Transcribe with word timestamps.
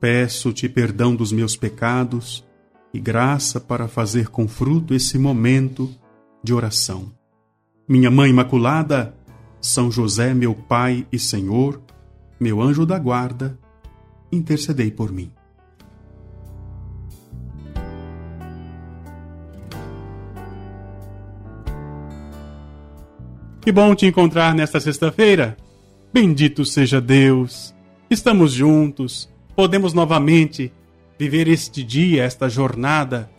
Peço-te 0.00 0.66
perdão 0.66 1.14
dos 1.14 1.30
meus 1.30 1.54
pecados 1.56 2.42
e 2.92 2.98
graça 2.98 3.60
para 3.60 3.86
fazer 3.86 4.28
com 4.28 4.48
fruto 4.48 4.94
esse 4.94 5.18
momento 5.18 5.94
de 6.42 6.54
oração. 6.54 7.12
Minha 7.86 8.10
Mãe 8.10 8.30
Imaculada, 8.30 9.14
São 9.60 9.90
José, 9.90 10.32
meu 10.32 10.54
Pai 10.54 11.06
e 11.12 11.18
Senhor, 11.18 11.82
meu 12.40 12.62
anjo 12.62 12.86
da 12.86 12.98
guarda, 12.98 13.58
intercedei 14.32 14.90
por 14.90 15.12
mim. 15.12 15.30
Que 23.60 23.70
bom 23.70 23.94
te 23.94 24.06
encontrar 24.06 24.54
nesta 24.54 24.80
sexta-feira. 24.80 25.56
Bendito 26.10 26.64
seja 26.64 26.98
Deus. 27.00 27.74
Estamos 28.08 28.52
juntos. 28.52 29.28
Podemos 29.54 29.92
novamente 29.92 30.72
viver 31.18 31.48
este 31.48 31.82
dia, 31.82 32.24
esta 32.24 32.48
jornada 32.48 33.30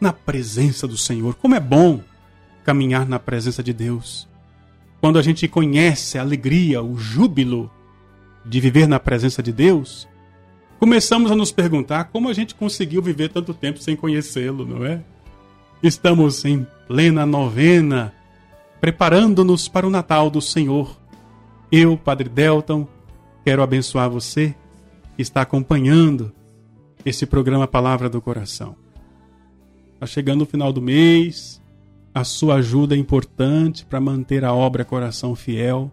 na 0.00 0.12
presença 0.12 0.86
do 0.86 0.96
Senhor. 0.96 1.34
Como 1.34 1.54
é 1.54 1.60
bom 1.60 2.00
caminhar 2.64 3.06
na 3.06 3.18
presença 3.18 3.62
de 3.62 3.72
Deus. 3.72 4.28
Quando 5.00 5.18
a 5.18 5.22
gente 5.22 5.48
conhece 5.48 6.18
a 6.18 6.20
alegria, 6.20 6.82
o 6.82 6.96
júbilo 6.96 7.70
de 8.44 8.60
viver 8.60 8.86
na 8.86 9.00
presença 9.00 9.42
de 9.42 9.52
Deus, 9.52 10.06
começamos 10.78 11.30
a 11.30 11.36
nos 11.36 11.50
perguntar 11.50 12.04
como 12.04 12.28
a 12.28 12.32
gente 12.32 12.54
conseguiu 12.54 13.00
viver 13.00 13.30
tanto 13.30 13.54
tempo 13.54 13.78
sem 13.78 13.96
conhecê-lo, 13.96 14.66
não 14.66 14.84
é? 14.84 15.02
Estamos 15.82 16.44
em 16.44 16.66
plena 16.86 17.24
novena 17.24 18.12
preparando-nos 18.80 19.68
para 19.68 19.86
o 19.86 19.90
Natal 19.90 20.30
do 20.30 20.40
Senhor. 20.40 20.98
Eu, 21.70 21.96
Padre 21.96 22.28
Delton, 22.28 22.86
quero 23.44 23.62
abençoar 23.62 24.08
você 24.10 24.54
que 25.20 25.22
está 25.22 25.42
acompanhando 25.42 26.32
esse 27.04 27.26
programa 27.26 27.68
Palavra 27.68 28.08
do 28.08 28.22
Coração. 28.22 28.74
Está 29.92 30.06
chegando 30.06 30.40
o 30.40 30.46
final 30.46 30.72
do 30.72 30.80
mês, 30.80 31.60
a 32.14 32.24
sua 32.24 32.54
ajuda 32.54 32.96
é 32.96 32.98
importante 32.98 33.84
para 33.84 34.00
manter 34.00 34.46
a 34.46 34.54
obra 34.54 34.82
Coração 34.82 35.36
Fiel. 35.36 35.92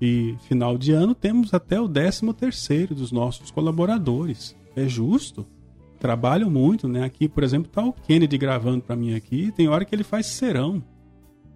E 0.00 0.36
final 0.48 0.78
de 0.78 0.90
ano 0.92 1.14
temos 1.14 1.52
até 1.52 1.78
o 1.78 1.86
13 1.86 2.32
terceiro 2.32 2.94
dos 2.94 3.12
nossos 3.12 3.50
colaboradores. 3.50 4.56
É 4.74 4.88
justo. 4.88 5.46
Trabalham 6.00 6.48
muito, 6.48 6.88
né? 6.88 7.04
Aqui, 7.04 7.28
por 7.28 7.44
exemplo, 7.44 7.68
está 7.68 7.84
o 7.84 7.92
Kennedy 7.92 8.38
gravando 8.38 8.82
para 8.82 8.96
mim 8.96 9.14
aqui. 9.14 9.52
Tem 9.52 9.68
hora 9.68 9.84
que 9.84 9.94
ele 9.94 10.02
faz 10.02 10.24
serão. 10.24 10.82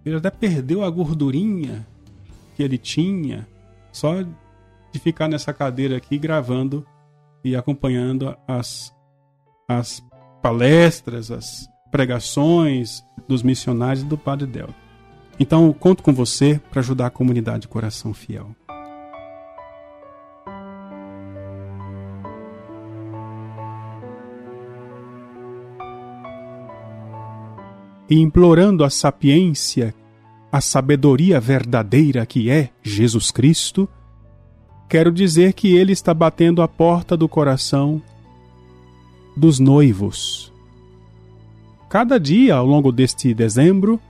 Ele 0.05 0.17
até 0.17 0.29
perdeu 0.29 0.83
a 0.83 0.89
gordurinha 0.91 1.87
que 2.55 2.61
ele 2.61 2.77
tinha 2.77 3.47
só 3.91 4.23
de 4.91 4.99
ficar 4.99 5.27
nessa 5.27 5.53
cadeira 5.53 5.97
aqui 5.97 6.17
gravando 6.17 6.85
e 7.43 7.55
acompanhando 7.55 8.35
as, 8.47 8.93
as 9.67 10.03
palestras, 10.41 11.31
as 11.31 11.67
pregações 11.91 13.03
dos 13.27 13.43
missionários 13.43 14.03
do 14.03 14.17
Padre 14.17 14.47
Delta. 14.47 14.75
Então, 15.39 15.73
conto 15.73 16.03
com 16.03 16.13
você 16.13 16.59
para 16.69 16.81
ajudar 16.81 17.07
a 17.07 17.11
comunidade 17.11 17.67
Coração 17.67 18.13
Fiel. 18.13 18.55
e 28.11 28.19
implorando 28.19 28.83
a 28.83 28.89
sapiência, 28.89 29.95
a 30.51 30.59
sabedoria 30.59 31.39
verdadeira 31.39 32.25
que 32.25 32.49
é 32.49 32.69
Jesus 32.83 33.31
Cristo, 33.31 33.87
quero 34.91 35.09
dizer 35.09 35.53
que 35.53 35.73
ele 35.73 35.93
está 35.93 36.13
batendo 36.13 36.61
a 36.61 36.67
porta 36.67 37.15
do 37.15 37.29
coração 37.29 38.01
dos 39.37 39.57
noivos. 39.57 40.51
Cada 41.87 42.19
dia 42.19 42.55
ao 42.55 42.65
longo 42.65 42.91
deste 42.91 43.33
dezembro, 43.33 44.01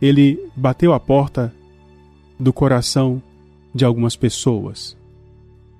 ele 0.00 0.48
bateu 0.54 0.92
a 0.92 1.00
porta 1.00 1.52
do 2.38 2.52
coração 2.52 3.20
de 3.74 3.84
algumas 3.84 4.14
pessoas, 4.14 4.96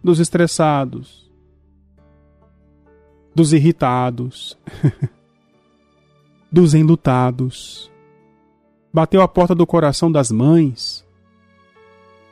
dos 0.02 0.18
estressados, 0.18 1.30
dos 3.32 3.52
irritados. 3.52 4.58
dos 6.50 6.74
enlutados. 6.74 7.88
Bateu 8.92 9.22
a 9.22 9.28
porta 9.28 9.54
do 9.54 9.66
coração 9.68 10.10
das 10.10 10.32
mães, 10.32 11.06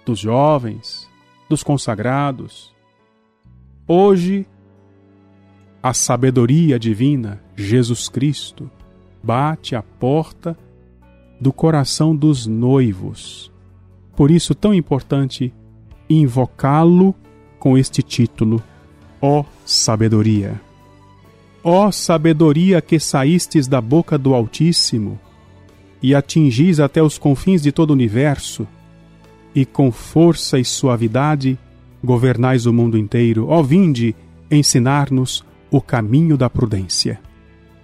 dos 0.04 0.18
jovens, 0.18 1.09
dos 1.50 1.64
consagrados. 1.64 2.72
Hoje, 3.86 4.46
a 5.82 5.92
sabedoria 5.92 6.78
divina, 6.78 7.42
Jesus 7.56 8.08
Cristo, 8.08 8.70
bate 9.20 9.74
a 9.74 9.82
porta 9.82 10.56
do 11.40 11.52
coração 11.52 12.14
dos 12.14 12.46
noivos. 12.46 13.50
Por 14.14 14.30
isso, 14.30 14.54
tão 14.54 14.72
importante 14.72 15.52
invocá-lo 16.08 17.16
com 17.58 17.76
este 17.76 18.00
título: 18.00 18.62
Ó 19.20 19.44
Sabedoria. 19.64 20.60
Ó 21.64 21.90
sabedoria 21.90 22.80
que 22.80 23.00
saístes 23.00 23.66
da 23.66 23.80
boca 23.80 24.16
do 24.16 24.34
Altíssimo, 24.34 25.18
e 26.00 26.14
atingis 26.14 26.78
até 26.78 27.02
os 27.02 27.18
confins 27.18 27.60
de 27.60 27.72
todo 27.72 27.90
o 27.90 27.94
universo, 27.94 28.68
e 29.54 29.64
com 29.64 29.90
força 29.90 30.58
e 30.58 30.64
suavidade 30.64 31.58
governais 32.02 32.66
o 32.66 32.72
mundo 32.72 32.96
inteiro, 32.96 33.46
ó 33.48 33.62
vinde 33.62 34.14
ensinar-nos 34.50 35.44
o 35.70 35.80
caminho 35.80 36.36
da 36.36 36.48
prudência. 36.48 37.20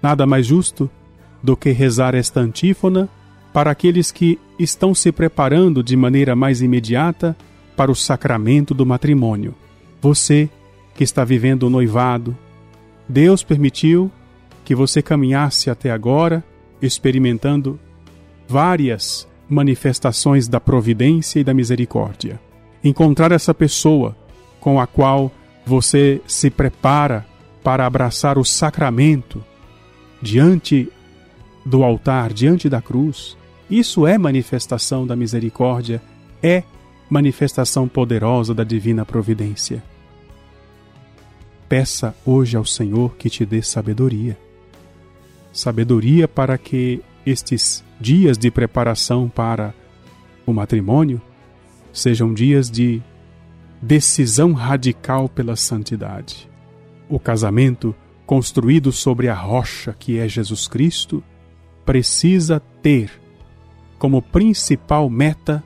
Nada 0.02 0.26
mais 0.26 0.46
justo 0.46 0.90
do 1.42 1.56
que 1.56 1.70
rezar 1.70 2.14
esta 2.14 2.40
antífona 2.40 3.08
para 3.52 3.70
aqueles 3.70 4.10
que 4.10 4.38
estão 4.58 4.94
se 4.94 5.12
preparando 5.12 5.82
de 5.82 5.96
maneira 5.96 6.34
mais 6.34 6.60
imediata 6.60 7.36
para 7.76 7.90
o 7.90 7.94
sacramento 7.94 8.74
do 8.74 8.84
matrimônio. 8.84 9.54
Você 10.00 10.48
que 10.94 11.04
está 11.04 11.24
vivendo 11.24 11.64
o 11.64 11.70
noivado, 11.70 12.36
Deus 13.08 13.42
permitiu 13.42 14.10
que 14.64 14.74
você 14.74 15.00
caminhasse 15.00 15.70
até 15.70 15.90
agora 15.90 16.42
experimentando 16.82 17.78
várias 18.48 19.28
manifestações 19.48 20.48
da 20.48 20.60
providência 20.60 21.40
e 21.40 21.44
da 21.44 21.54
misericórdia. 21.54 22.40
Encontrar 22.82 23.32
essa 23.32 23.54
pessoa 23.54 24.16
com 24.60 24.80
a 24.80 24.86
qual 24.86 25.30
você 25.64 26.20
se 26.26 26.50
prepara 26.50 27.26
para 27.62 27.86
abraçar 27.86 28.38
o 28.38 28.44
sacramento 28.44 29.42
diante 30.22 30.88
do 31.64 31.82
altar, 31.82 32.32
diante 32.32 32.68
da 32.68 32.80
cruz, 32.80 33.36
isso 33.68 34.06
é 34.06 34.16
manifestação 34.16 35.06
da 35.06 35.16
misericórdia, 35.16 36.00
é 36.42 36.62
manifestação 37.10 37.88
poderosa 37.88 38.54
da 38.54 38.62
divina 38.62 39.04
providência. 39.04 39.82
Peça 41.68 42.14
hoje 42.24 42.56
ao 42.56 42.64
Senhor 42.64 43.16
que 43.16 43.28
te 43.28 43.44
dê 43.44 43.60
sabedoria. 43.62 44.38
Sabedoria 45.52 46.28
para 46.28 46.56
que 46.56 47.02
estes 47.24 47.82
dias 48.00 48.36
de 48.36 48.50
preparação 48.50 49.28
para 49.28 49.74
o 50.46 50.52
matrimônio 50.52 51.20
sejam 51.92 52.32
dias 52.34 52.70
de 52.70 53.02
decisão 53.80 54.52
radical 54.52 55.28
pela 55.28 55.56
santidade. 55.56 56.48
O 57.08 57.18
casamento, 57.18 57.94
construído 58.26 58.92
sobre 58.92 59.28
a 59.28 59.34
rocha 59.34 59.94
que 59.98 60.18
é 60.18 60.28
Jesus 60.28 60.68
Cristo, 60.68 61.22
precisa 61.84 62.60
ter 62.82 63.10
como 63.98 64.20
principal 64.20 65.08
meta 65.08 65.62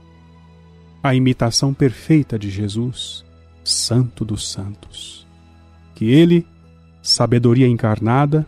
a 1.02 1.14
imitação 1.14 1.74
perfeita 1.74 2.38
de 2.38 2.50
Jesus, 2.50 3.24
Santo 3.64 4.24
dos 4.24 4.50
Santos 4.50 5.20
que 6.00 6.06
Ele, 6.06 6.46
sabedoria 7.02 7.66
encarnada, 7.66 8.46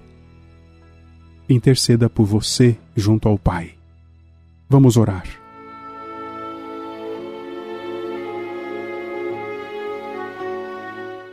interceda 1.49 2.09
por 2.09 2.25
você 2.25 2.77
junto 2.97 3.29
ao 3.29 3.39
Pai. 3.39 3.75
Vamos 4.69 4.97
orar. 4.97 5.27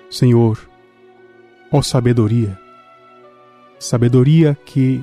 Senhor, 0.10 0.60
ó 1.72 1.82
sabedoria, 1.82 2.60
Sabedoria 3.80 4.58
que, 4.66 5.02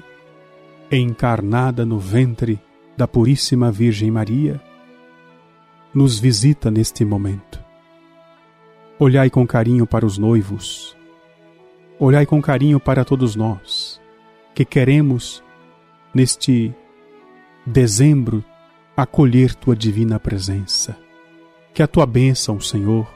encarnada 0.92 1.86
no 1.86 1.98
ventre 1.98 2.60
da 2.94 3.08
Puríssima 3.08 3.72
Virgem 3.72 4.10
Maria, 4.10 4.60
nos 5.94 6.18
visita 6.18 6.70
neste 6.70 7.02
momento. 7.02 7.58
Olhai 8.98 9.30
com 9.30 9.46
carinho 9.46 9.86
para 9.86 10.04
os 10.04 10.18
noivos, 10.18 10.94
olhai 11.98 12.26
com 12.26 12.40
carinho 12.42 12.78
para 12.78 13.02
todos 13.02 13.34
nós, 13.34 13.85
que 14.56 14.64
queremos, 14.64 15.44
neste 16.14 16.74
dezembro, 17.66 18.42
acolher 18.96 19.54
tua 19.54 19.76
divina 19.76 20.18
presença. 20.18 20.96
Que 21.74 21.82
a 21.82 21.86
tua 21.86 22.06
bênção, 22.06 22.58
Senhor, 22.58 23.06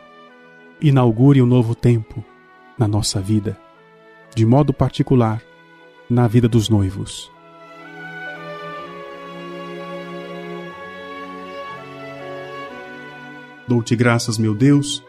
inaugure 0.83 1.41
um 1.41 1.47
novo 1.47 1.75
tempo 1.75 2.23
na 2.77 2.87
nossa 2.87 3.23
vida, 3.23 3.59
de 4.35 4.45
modo 4.45 4.71
particular 4.71 5.43
na 6.11 6.29
vida 6.29 6.47
dos 6.47 6.69
noivos. 6.69 7.33
Dou-te 13.67 13.97
graças, 13.97 14.37
meu 14.37 14.55
Deus, 14.55 15.03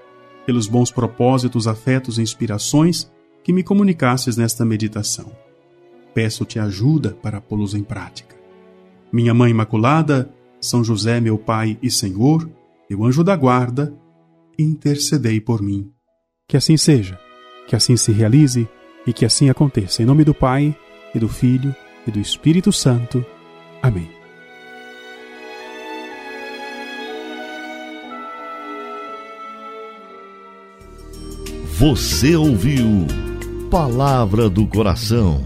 pelos 0.45 0.65
bons 0.65 0.91
propósitos, 0.91 1.67
afetos 1.67 2.17
e 2.17 2.21
inspirações 2.21 3.11
que 3.43 3.51
me 3.51 3.63
comunicasses 3.63 4.37
nesta 4.37 4.63
meditação. 4.63 5.40
Peço-te 6.13 6.59
ajuda 6.59 7.11
para 7.21 7.41
pô-los 7.41 7.73
em 7.73 7.83
prática. 7.83 8.35
Minha 9.11 9.33
Mãe 9.33 9.51
Imaculada, 9.51 10.31
São 10.59 10.83
José, 10.83 11.19
meu 11.19 11.37
Pai 11.37 11.77
e 11.81 11.89
Senhor, 11.89 12.49
meu 12.89 13.03
anjo 13.03 13.23
da 13.23 13.35
guarda, 13.35 13.93
intercedei 14.57 15.39
por 15.39 15.61
mim. 15.61 15.91
Que 16.47 16.57
assim 16.57 16.77
seja, 16.77 17.19
que 17.67 17.75
assim 17.75 17.95
se 17.95 18.11
realize 18.11 18.67
e 19.07 19.13
que 19.13 19.25
assim 19.25 19.49
aconteça. 19.49 20.03
Em 20.03 20.05
nome 20.05 20.23
do 20.23 20.33
Pai, 20.33 20.75
e 21.13 21.19
do 21.19 21.27
Filho, 21.27 21.75
e 22.07 22.11
do 22.11 22.19
Espírito 22.19 22.71
Santo. 22.71 23.25
Amém. 23.81 24.09
Você 31.77 32.35
ouviu 32.35 33.07
Palavra 33.69 34.49
do 34.49 34.67
Coração 34.67 35.43